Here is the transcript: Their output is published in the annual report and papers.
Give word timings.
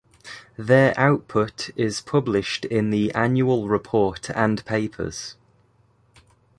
Their 0.57 0.99
output 0.99 1.69
is 1.75 2.01
published 2.01 2.65
in 2.65 2.89
the 2.89 3.11
annual 3.13 3.67
report 3.69 4.31
and 4.31 4.65
papers. 4.65 5.37